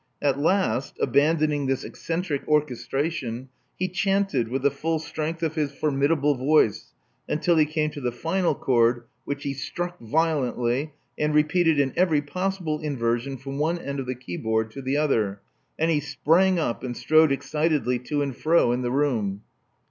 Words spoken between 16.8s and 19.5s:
and strode excitedly to and fro in the room.